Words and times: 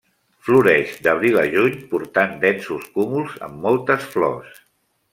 Floreix 0.45 0.95
d'abril 1.07 1.37
a 1.43 1.43
juny 1.57 1.77
portant 1.93 2.35
densos 2.47 2.91
cúmuls 2.99 3.39
amb 3.49 3.65
moltes 3.67 4.13
flors. 4.17 4.61